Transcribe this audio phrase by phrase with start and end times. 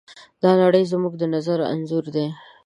[0.43, 2.27] دا نړۍ زموږ د نظر انځور دی.